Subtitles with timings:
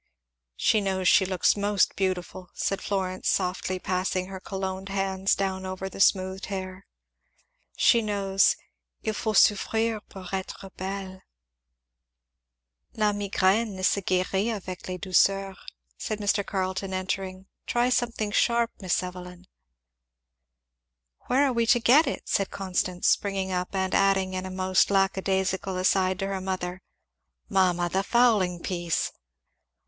[0.55, 5.87] "She knows she looks most beautiful," said Florence, softly passing her cologned hands down over
[5.89, 6.87] the smooth hair;
[7.77, 8.55] "she knows
[9.03, 11.21] "'Il faut souffrir pour être belle.'"
[12.95, 15.55] "La migraine ne se guérit avec les douceurs,"
[15.99, 16.43] said Mr.
[16.43, 19.45] Carleton entering; "try something sharp, Miss Evelyn."
[21.27, 24.89] "Where are we to get it?" said Constance springing up, and adding in a most
[24.89, 26.81] lack a daisical aside to her mother,
[27.49, 27.87] "(Mamma!
[27.87, 29.11] the fowling piece!)